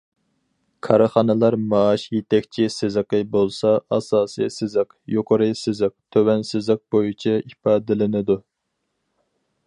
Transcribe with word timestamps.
كارخانىلار 0.85 1.55
مائاش 1.73 2.05
يېتەكچى 2.13 2.63
سىزىقى 2.75 3.19
بولسا 3.35 3.73
ئاساسىي 3.97 4.49
سىزىق، 4.55 4.95
يۇقىرى 5.17 5.49
سىزىق، 5.59 5.93
تۆۋەن 6.17 6.45
سىزىق 6.53 6.81
بويىچە 6.95 7.35
ئىپادىلىنىدۇ. 7.43 8.39